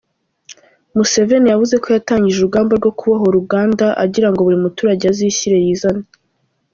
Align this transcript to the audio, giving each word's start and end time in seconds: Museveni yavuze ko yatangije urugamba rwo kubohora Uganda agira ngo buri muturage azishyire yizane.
Museveni 0.95 1.49
yavuze 1.53 1.75
ko 1.83 1.87
yatangije 1.95 2.37
urugamba 2.39 2.73
rwo 2.79 2.91
kubohora 2.97 3.35
Uganda 3.43 3.85
agira 4.03 4.27
ngo 4.29 4.39
buri 4.45 4.57
muturage 4.63 5.03
azishyire 5.07 5.57
yizane. 5.65 6.05